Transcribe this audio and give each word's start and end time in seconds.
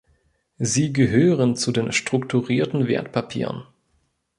Sie 0.57 0.93
gehören 0.93 1.55
zu 1.55 1.71
den 1.71 1.91
strukturierten 1.91 2.87
Wertpapieren. 2.87 3.65